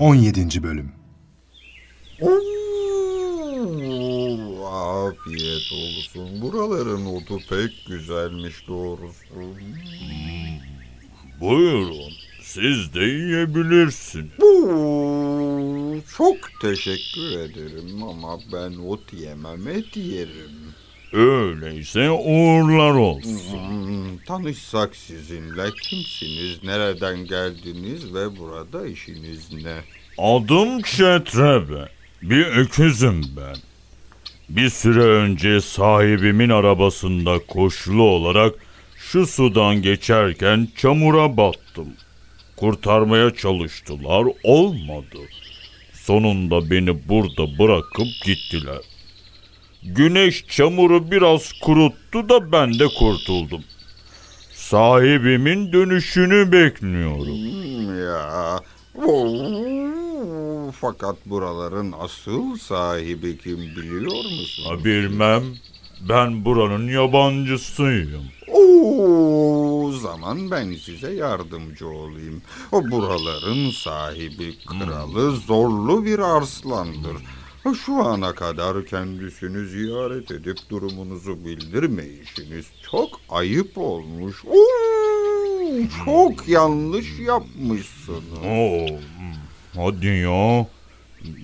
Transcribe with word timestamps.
17. 0.00 0.62
Bölüm 0.62 0.92
Oo, 2.20 2.30
afiyet 4.66 5.72
olsun. 5.72 6.40
Buraların 6.40 7.06
otu 7.06 7.38
pek 7.50 7.86
güzelmiş 7.86 8.68
doğrusu. 8.68 9.54
Buyurun, 11.40 12.12
siz 12.42 12.94
de 12.94 13.04
yiyebilirsiniz. 13.04 14.42
Oo, 14.42 15.96
çok 16.16 16.36
teşekkür 16.62 17.30
ederim 17.38 18.02
ama 18.02 18.38
ben 18.52 18.72
ot 18.72 19.12
yemem 19.12 19.68
et 19.68 19.96
yerim. 19.96 20.74
Öyleyse 21.12 22.10
uğurlar 22.10 22.94
olsun. 22.94 23.40
Hmm, 23.68 24.18
tanışsak 24.18 24.96
sizinle 24.96 25.70
kimsiniz, 25.82 26.64
nereden 26.64 27.24
geldiniz 27.24 28.14
ve 28.14 28.38
burada 28.38 28.86
işiniz 28.86 29.52
ne? 29.52 29.76
Adım 30.22 30.82
Çetrebe. 30.82 31.88
Bir 32.22 32.46
öküzüm 32.46 33.22
ben. 33.36 33.56
Bir 34.48 34.70
süre 34.70 35.02
önce 35.02 35.60
sahibimin 35.60 36.48
arabasında 36.48 37.38
koşulu 37.48 38.02
olarak 38.02 38.54
şu 38.96 39.26
sudan 39.26 39.82
geçerken 39.82 40.68
çamura 40.76 41.36
battım. 41.36 41.88
Kurtarmaya 42.56 43.34
çalıştılar, 43.34 44.26
olmadı. 44.44 45.18
Sonunda 45.92 46.70
beni 46.70 47.08
burada 47.08 47.58
bırakıp 47.58 48.08
gittiler. 48.24 48.80
Güneş 49.82 50.46
çamuru 50.46 51.10
biraz 51.10 51.52
kuruttu 51.52 52.28
da 52.28 52.52
ben 52.52 52.78
de 52.78 52.86
kurtuldum. 52.98 53.64
Sahibimin 54.52 55.72
dönüşünü 55.72 56.52
bekliyorum. 56.52 57.26
Hmm, 57.26 58.04
ya. 58.04 58.60
Oo, 58.94 59.29
fakat 60.80 61.16
buraların 61.26 61.94
asıl 62.00 62.56
sahibi 62.56 63.38
kim 63.38 63.58
biliyor 63.58 64.24
musun? 64.24 64.64
Ha, 64.68 64.84
Bilmem. 64.84 65.42
Ben 66.08 66.44
buranın 66.44 66.88
yabancısıyım. 66.88 68.22
O 68.52 69.92
zaman 69.92 70.50
ben 70.50 70.74
size 70.74 71.14
yardımcı 71.14 71.88
olayım. 71.88 72.42
O 72.72 72.90
buraların 72.90 73.70
sahibi 73.70 74.54
kralı 74.66 75.36
zorlu 75.36 76.04
bir 76.04 76.18
arslandır. 76.18 77.16
Şu 77.86 77.94
ana 77.94 78.34
kadar 78.34 78.86
kendisini 78.86 79.66
ziyaret 79.68 80.30
edip 80.30 80.58
durumunuzu 80.70 81.44
bildirmeyişiniz 81.44 82.66
çok 82.90 83.08
ayıp 83.28 83.78
olmuş. 83.78 84.44
Oo, 84.44 85.76
çok 86.04 86.48
yanlış 86.48 87.18
yapmışsınız. 87.18 88.38
Oo, 88.44 88.86
hmm, 88.86 89.34
hadi 89.76 90.06
ya. 90.06 90.66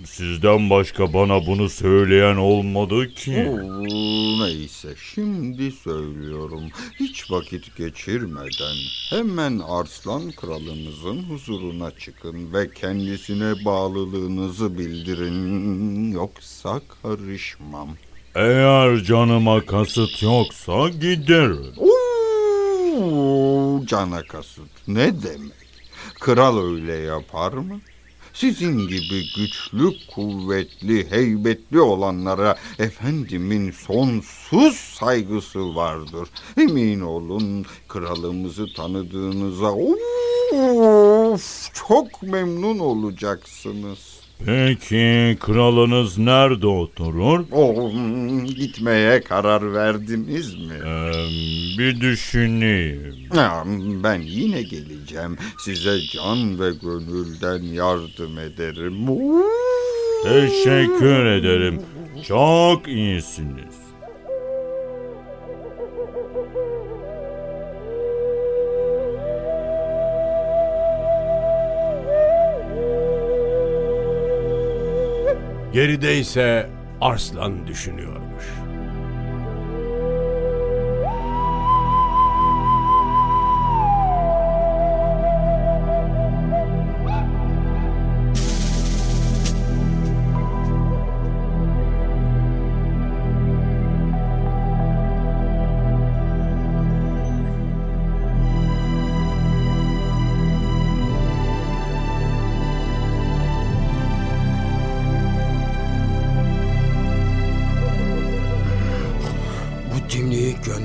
Sizden 0.04 0.70
başka 0.70 1.12
bana 1.12 1.46
bunu 1.46 1.68
söyleyen 1.68 2.36
olmadı 2.36 3.14
ki. 3.14 3.46
Oo, 3.50 4.46
neyse 4.46 4.88
şimdi 5.14 5.72
söylüyorum. 5.72 6.62
Hiç 7.00 7.30
vakit 7.30 7.76
geçirmeden 7.76 8.76
hemen 9.10 9.58
Arslan 9.68 10.30
kralımızın 10.30 11.22
huzuruna 11.22 11.90
çıkın 11.90 12.52
ve 12.52 12.70
kendisine 12.70 13.64
bağlılığınızı 13.64 14.78
bildirin. 14.78 16.12
Yoksa 16.12 16.80
karışmam. 17.02 17.88
Eğer 18.34 18.96
canıma 18.96 19.66
kasıt 19.66 20.22
yoksa 20.22 20.88
giderim. 20.88 21.74
Oo, 21.78 23.82
cana 23.86 24.22
kasıt 24.22 24.88
ne 24.88 25.22
demek? 25.22 25.52
Kral 26.20 26.64
öyle 26.72 26.92
yapar 26.92 27.52
mı? 27.52 27.80
Sizin 28.36 28.88
gibi 28.88 29.24
güçlü, 29.36 29.92
kuvvetli, 30.14 31.10
heybetli 31.10 31.80
olanlara 31.80 32.56
efendimin 32.78 33.70
sonsuz 33.70 34.76
saygısı 34.76 35.74
vardır. 35.74 36.28
Emin 36.56 37.00
olun 37.00 37.66
kralımızı 37.88 38.66
tanıdığınıza 38.76 39.72
of, 39.72 41.74
çok 41.74 42.22
memnun 42.22 42.78
olacaksınız. 42.78 44.15
Peki 44.44 45.36
kralınız 45.40 46.18
nerede 46.18 46.66
oturur? 46.66 47.44
Oh, 47.52 47.90
gitmeye 48.46 49.20
karar 49.20 49.74
verdiniz 49.74 50.54
mi? 50.54 50.74
Ee, 50.86 51.12
bir 51.78 52.00
düşüneyim. 52.00 53.14
Ya, 53.34 53.64
ben 54.04 54.20
yine 54.20 54.62
geleceğim. 54.62 55.36
Size 55.58 56.00
can 56.12 56.60
ve 56.60 56.70
gönülden 56.82 57.62
yardım 57.62 58.38
ederim. 58.38 58.94
Teşekkür 60.24 61.26
ederim. 61.26 61.80
Çok 62.26 62.88
iyisiniz. 62.88 63.85
Geride 75.76 76.18
ise 76.18 76.70
Arslan 77.00 77.66
düşünüyormuş. 77.66 78.44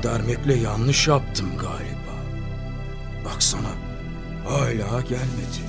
Göndermekle 0.02 0.54
yanlış 0.54 1.08
yaptım 1.08 1.50
galiba. 1.58 2.16
Baksana 3.26 3.72
hala 4.46 5.02
gelmedi. 5.02 5.62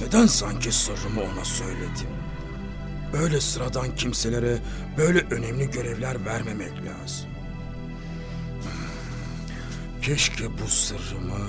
Neden 0.00 0.26
sanki 0.26 0.72
sırrımı 0.72 1.20
ona 1.20 1.44
söyledim? 1.44 2.08
Böyle 3.12 3.40
sıradan 3.40 3.96
kimselere 3.96 4.58
böyle 4.96 5.18
önemli 5.30 5.70
görevler 5.70 6.24
vermemek 6.24 6.72
lazım. 6.72 7.30
Keşke 10.02 10.44
bu 10.58 10.68
sırrımı 10.68 11.48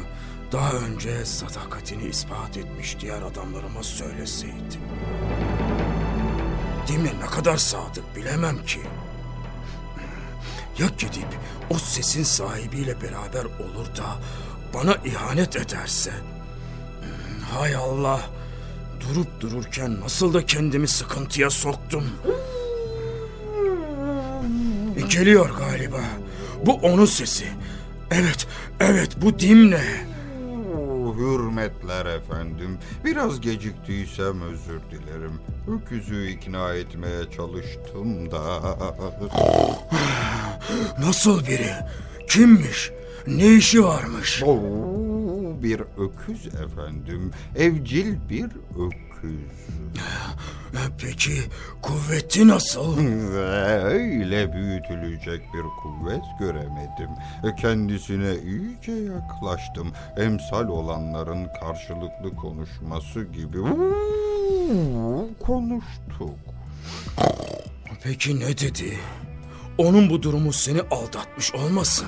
daha 0.51 0.71
önce 0.71 1.25
sadakatini 1.25 2.03
ispat 2.03 2.57
etmiş 2.57 2.97
diğer 2.99 3.21
adamlarıma 3.21 3.83
söyleseydim. 3.83 4.81
Dimle 6.87 7.19
ne 7.19 7.25
kadar 7.25 7.57
sadık 7.57 8.15
bilemem 8.15 8.65
ki. 8.65 8.81
Ya 10.79 10.87
gidip 10.87 11.27
o 11.69 11.77
sesin 11.77 12.23
sahibiyle 12.23 13.01
beraber 13.01 13.45
olur 13.45 13.85
da 13.97 14.17
bana 14.73 14.95
ihanet 15.05 15.55
ederse? 15.55 16.11
Hmm, 16.11 17.57
Hay 17.59 17.75
Allah! 17.75 18.21
Durup 18.99 19.41
dururken 19.41 20.01
nasıl 20.01 20.33
da 20.33 20.45
kendimi 20.45 20.87
sıkıntıya 20.87 21.49
soktum. 21.49 22.03
Geliyor 25.09 25.49
galiba. 25.57 25.99
Bu 26.65 26.73
onun 26.73 27.05
sesi. 27.05 27.45
Evet, 28.11 28.47
evet 28.79 29.11
bu 29.21 29.39
Dimne. 29.39 29.83
Hürmetler 31.17 32.05
efendim. 32.05 32.77
Biraz 33.05 33.41
geciktiysem 33.41 34.41
özür 34.41 34.79
dilerim. 34.91 35.39
Öküzü 35.67 36.27
ikna 36.29 36.73
etmeye 36.73 37.31
çalıştım 37.37 38.31
da. 38.31 38.61
Nasıl 40.99 41.45
biri? 41.45 41.71
Kimmiş? 42.29 42.91
Ne 43.27 43.53
işi 43.55 43.83
varmış? 43.83 44.43
Oo, 44.43 45.63
bir 45.63 45.79
öküz 45.79 46.47
efendim. 46.47 47.31
Evcil 47.55 48.15
bir 48.29 48.45
öküz. 48.85 49.53
Peki 51.01 51.31
kuvveti 51.81 52.47
nasıl? 52.47 52.97
Öyle 53.83 54.53
büyütülecek 54.53 55.41
bir 55.53 55.63
kuvvet 55.81 56.23
göremedim. 56.39 57.09
Kendisine 57.61 58.35
iyice 58.35 58.91
yaklaştım. 58.91 59.91
Emsal 60.17 60.67
olanların 60.67 61.47
karşılıklı 61.59 62.35
konuşması 62.35 63.23
gibi 63.23 63.57
konuştuk. 65.39 66.37
Peki 68.03 68.39
ne 68.39 68.57
dedi? 68.57 68.97
Onun 69.77 70.09
bu 70.09 70.23
durumu 70.23 70.53
seni 70.53 70.81
aldatmış 70.81 71.55
olmasın? 71.55 72.07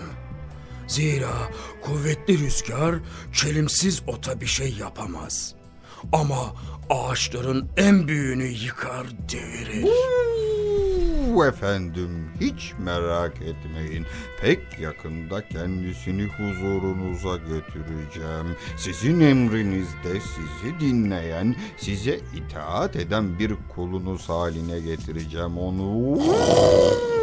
Zira 0.88 1.50
kuvvetli 1.82 2.40
rüzgar 2.40 2.96
çelimsiz 3.34 4.02
ota 4.08 4.42
bir 4.42 4.46
şey 4.46 4.74
yapamaz. 4.74 5.56
Ama 6.12 6.54
ağaçların 6.90 7.70
en 7.78 8.08
büyüğünü 8.08 8.46
yıkar 8.48 9.08
devirir. 9.32 9.84
Uuu, 9.84 11.46
Efendim 11.46 12.30
hiç 12.42 12.74
merak 12.80 13.34
etmeyin. 13.42 14.06
Pek 14.42 14.80
yakında 14.80 15.48
kendisini 15.48 16.24
huzurunuza 16.24 17.36
götüreceğim. 17.38 18.56
Sizin 18.78 19.20
emrinizde 19.20 20.20
sizi 20.20 20.80
dinleyen, 20.80 21.56
size 21.78 22.20
itaat 22.36 22.96
eden 22.96 23.40
bir 23.40 23.54
kulunuz 23.76 24.30
haline 24.30 24.80
getireceğim 24.80 25.58
onu. 25.58 26.20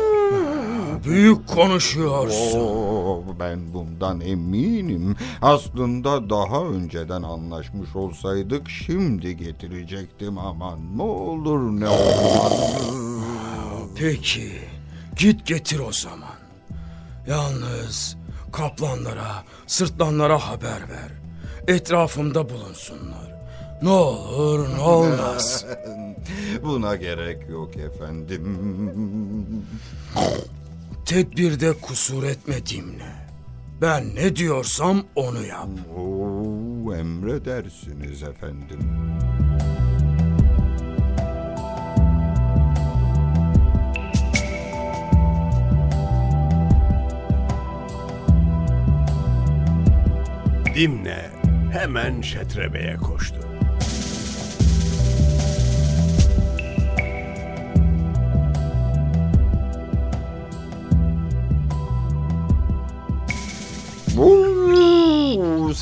Büyük 1.04 1.48
konuşuyorsun. 1.48 2.58
Oo, 2.60 3.24
ben 3.40 3.74
bundan 3.74 4.20
eminim. 4.20 5.16
Aslında 5.42 6.30
daha 6.30 6.64
önceden 6.64 7.22
anlaşmış 7.22 7.96
olsaydık 7.96 8.68
şimdi 8.68 9.36
getirecektim 9.36 10.38
aman 10.38 10.78
ne 10.98 11.02
olur 11.02 11.80
ne 11.80 11.88
olmaz. 11.88 12.76
Peki, 13.96 14.52
git 15.16 15.46
getir 15.46 15.78
o 15.78 15.92
zaman. 15.92 16.36
Yalnız 17.26 18.16
kaplanlara, 18.52 19.44
sırtlanlara 19.66 20.38
haber 20.38 20.80
ver. 20.90 21.12
Etrafımda 21.68 22.48
bulunsunlar. 22.50 23.32
Ne 23.82 23.90
olur 23.90 24.68
ne 24.76 24.80
olmaz. 24.80 25.64
Buna 26.62 26.96
gerek 26.96 27.48
yok 27.50 27.76
efendim. 27.76 28.42
Tedbirde 31.12 31.72
kusur 31.72 32.22
etme 32.22 32.66
Dimne. 32.66 33.12
Ben 33.80 34.14
ne 34.14 34.36
diyorsam 34.36 35.04
onu 35.14 35.46
yap. 35.46 35.68
Oo, 35.98 36.94
emredersiniz 36.94 38.22
efendim. 38.22 38.78
Dimne 50.74 51.30
hemen 51.72 52.20
Şetrebe'ye 52.20 52.96
koştu. 52.96 53.51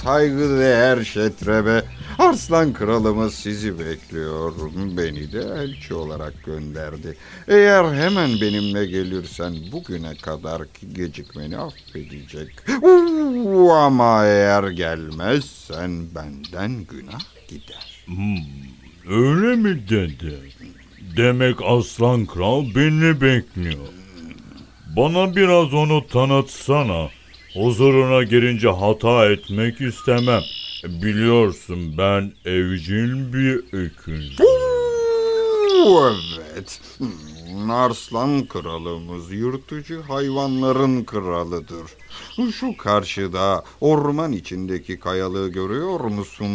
Saygıdeğer 0.05 1.05
şetrebe. 1.05 1.83
Arslan 2.19 2.73
kralımız 2.73 3.35
sizi 3.35 3.79
bekliyor. 3.79 4.53
Beni 4.97 5.33
de 5.33 5.39
elçi 5.39 5.95
olarak 5.95 6.45
gönderdi. 6.45 7.17
Eğer 7.49 7.95
hemen 7.95 8.31
benimle 8.41 8.87
gelirsen 8.87 9.55
bugüne 9.73 10.15
kadarki 10.23 10.95
gecikmeni 10.95 11.59
affedecek. 11.59 12.49
Uuu, 12.83 13.73
ama 13.73 14.27
eğer 14.27 14.69
gelmezsen 14.69 16.07
benden 16.15 16.85
günah 16.85 17.21
gider. 17.49 18.05
Öyle 19.09 19.57
mi 19.57 19.89
dedi? 19.89 20.39
Demek 21.17 21.57
aslan 21.63 22.27
kral 22.27 22.65
beni 22.75 23.21
bekliyor. 23.21 23.89
Bana 24.97 25.37
biraz 25.37 25.75
onu 25.75 26.07
tanıtsana. 26.07 27.09
Huzuruna 27.55 28.23
girince 28.23 28.69
hata 28.69 29.31
etmek 29.31 29.81
istemem. 29.81 30.43
Biliyorsun 30.85 31.99
ben 31.99 32.33
evcil 32.45 33.33
bir 33.33 33.61
öküz. 33.73 34.39
Evet. 35.87 36.81
Hmm, 36.99 37.71
Arslan 37.71 38.47
kralımız 38.47 39.33
yırtıcı 39.33 40.01
hayvanların 40.01 41.05
kralıdır. 41.05 41.91
Şu 42.53 42.77
karşıda 42.77 43.65
orman 43.81 44.33
içindeki 44.33 44.99
kayalığı 45.01 45.49
görüyor 45.49 46.01
musun? 46.01 46.47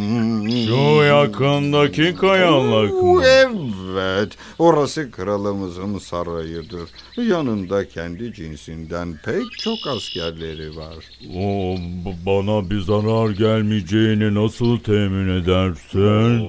Şu 0.68 1.04
yakındaki 1.04 2.16
kayalık 2.16 3.04
mı? 3.04 3.24
Evet, 3.26 4.32
orası 4.60 5.12
kralımızın 5.12 5.98
sarayıdır. 5.98 6.90
Yanında 7.18 7.88
kendi 7.88 8.34
cinsinden 8.34 9.20
pek 9.26 9.52
çok 9.60 9.78
askerleri 9.88 10.76
var. 10.76 10.96
O, 11.36 11.76
bana 12.26 12.70
bir 12.70 12.82
zarar 12.82 13.30
gelmeyeceğini 13.30 14.36
nasıl 14.36 14.80
temin 14.80 15.42
edersin? 15.42 16.46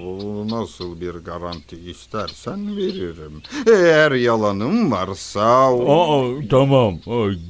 Nasıl 0.51 1.01
bir 1.01 1.15
garanti 1.15 1.77
istersen 1.91 2.66
veririm. 2.77 3.43
Eğer 3.67 4.13
yalanım 4.13 4.91
varsa... 4.93 5.41
Aa, 5.69 6.25
tamam 6.51 6.95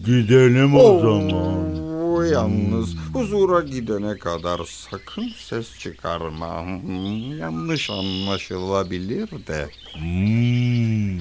gidelim 0.07 0.77
o 0.77 0.99
zaman. 1.01 1.87
Oo, 1.87 2.23
Yalnız 2.23 2.97
huzura 3.13 3.61
gidene 3.61 4.19
kadar 4.19 4.61
sakın 4.65 5.29
ses 5.37 5.79
çıkarma. 5.79 6.63
Hmm, 6.67 7.39
Yanlış 7.39 7.91
anlaşılabilir 7.91 9.29
de. 9.47 9.69
Hmm. 9.99 11.19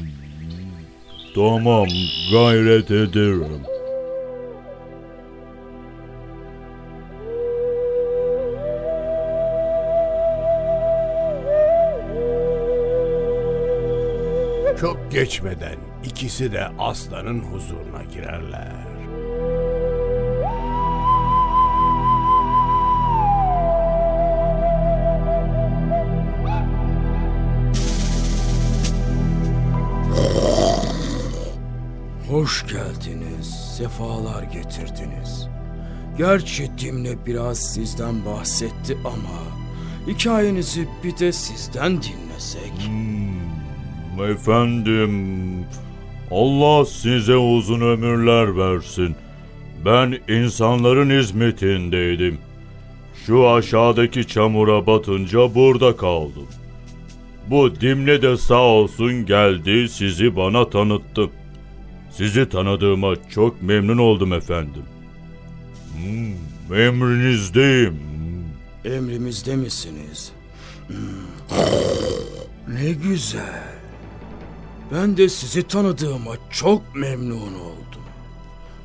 Tamam 1.36 1.88
gayret 2.32 2.92
ederim. 2.92 3.62
Çok 14.82 15.12
geçmeden 15.12 15.76
ikisi 16.06 16.52
de 16.52 16.68
aslanın 16.80 17.40
huzuruna 17.40 18.04
girerler. 18.04 18.72
Hoş 32.30 32.68
geldiniz, 32.68 33.76
sefalar 33.78 34.44
getirdiniz. 34.44 35.48
Gerçi 36.18 36.78
Dimne 36.78 37.26
biraz 37.26 37.60
sizden 37.60 38.26
bahsetti 38.26 38.98
ama 39.06 39.40
hikayenizi 40.08 40.88
bir 41.04 41.18
de 41.18 41.32
sizden 41.32 42.02
dinlesek. 42.02 42.88
Hmm, 42.88 43.35
Efendim, 44.24 45.12
Allah 46.32 46.86
size 46.86 47.36
uzun 47.36 47.82
ömürler 47.82 48.58
versin. 48.58 49.16
Ben 49.86 50.18
insanların 50.28 51.20
hizmetindeydim. 51.20 52.38
Şu 53.26 53.50
aşağıdaki 53.50 54.28
çamura 54.28 54.88
batınca 54.88 55.56
burada 55.56 55.98
kaldım. 55.98 56.48
Bu 57.50 57.82
Dimle 57.82 58.22
de 58.22 58.38
sağ 58.38 58.62
olsun 58.62 59.26
geldi 59.26 59.90
sizi 59.90 60.36
bana 60.36 60.70
tanıttı. 60.70 61.30
Sizi 62.12 62.50
tanıdığıma 62.50 63.14
çok 63.30 63.62
memnun 63.62 63.98
oldum 63.98 64.34
efendim. 64.34 64.84
Hmm, 65.98 66.78
emrinizdeyim. 66.78 68.00
Emrimizde 68.86 69.56
misiniz? 69.56 70.32
Hmm. 70.88 70.96
Ne 72.76 72.92
güzel. 72.92 73.75
Ben 74.92 75.18
de 75.18 75.30
sizi 75.30 75.68
tanıdığıma 75.68 76.32
çok 76.52 76.96
memnun 76.96 77.54
oldum. 77.60 78.06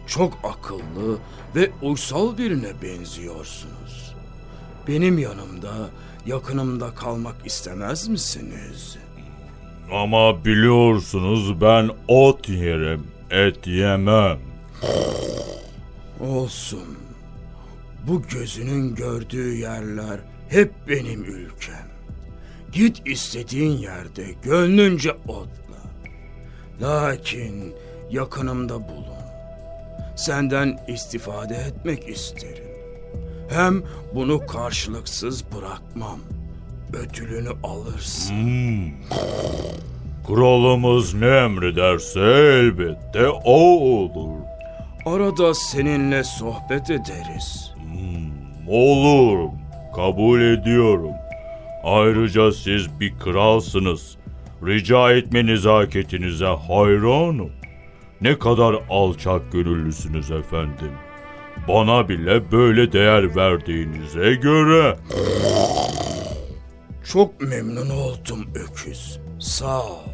Çok 0.06 0.38
akıllı 0.44 1.18
ve 1.56 1.70
uysal 1.82 2.38
birine 2.38 2.82
benziyorsunuz. 2.82 4.14
Benim 4.88 5.18
yanımda, 5.18 5.90
yakınımda 6.26 6.94
kalmak 6.94 7.46
istemez 7.46 8.08
misiniz? 8.08 8.96
Ama 9.92 10.44
biliyorsunuz 10.44 11.60
ben 11.60 11.90
ot 12.08 12.48
yerim, 12.48 13.06
et 13.30 13.66
yemem. 13.66 14.38
Olsun. 16.20 16.98
Bu 18.06 18.22
gözünün 18.22 18.94
gördüğü 18.94 19.54
yerler 19.56 20.20
hep 20.48 20.72
benim 20.88 21.24
ülkem. 21.24 21.90
Git 22.72 23.02
istediğin 23.06 23.78
yerde 23.78 24.24
gönlünce 24.42 25.12
otla. 25.12 25.69
Lakin 26.80 27.74
yakınımda 28.10 28.74
bulun. 28.74 29.20
Senden 30.16 30.78
istifade 30.88 31.54
etmek 31.54 32.08
isterim. 32.08 32.70
Hem 33.50 33.82
bunu 34.14 34.46
karşılıksız 34.46 35.44
bırakmam. 35.52 36.20
Ödülünü 36.92 37.50
alırsın. 37.62 38.34
Hmm. 38.34 38.90
Kralımız 40.26 41.14
ne 41.14 41.26
emrederse 41.26 42.20
elbette 42.20 43.28
o 43.28 43.54
olur. 43.54 44.40
Arada 45.06 45.54
seninle 45.54 46.24
sohbet 46.24 46.90
ederiz. 46.90 47.74
Hmm, 47.76 48.68
olur, 48.68 49.48
kabul 49.96 50.40
ediyorum. 50.40 51.12
Ayrıca 51.84 52.52
siz 52.52 53.00
bir 53.00 53.18
kralsınız. 53.18 54.16
Rica 54.66 55.12
etme 55.12 55.46
nezaketinize 55.46 56.46
hayranım. 56.46 57.50
Ne 58.20 58.38
kadar 58.38 58.76
alçak 58.90 59.52
gönüllüsünüz 59.52 60.30
efendim. 60.30 60.92
Bana 61.68 62.08
bile 62.08 62.52
böyle 62.52 62.92
değer 62.92 63.36
verdiğinize 63.36 64.34
göre. 64.34 64.96
Çok 67.12 67.40
memnun 67.40 67.90
oldum 67.90 68.46
öküz. 68.54 69.20
Sağ 69.38 69.82
ol. 69.82 70.09